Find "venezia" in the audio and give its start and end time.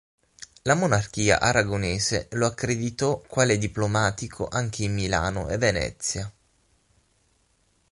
5.59-6.33